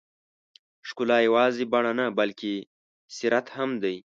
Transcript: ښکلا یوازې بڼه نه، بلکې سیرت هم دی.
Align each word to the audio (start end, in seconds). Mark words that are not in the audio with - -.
ښکلا 0.87 1.17
یوازې 1.27 1.63
بڼه 1.73 1.91
نه، 1.99 2.05
بلکې 2.19 2.51
سیرت 3.15 3.47
هم 3.57 3.69
دی. 3.83 3.95